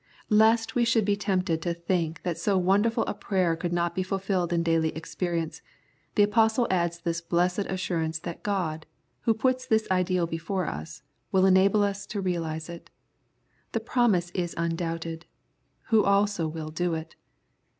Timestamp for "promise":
13.79-14.31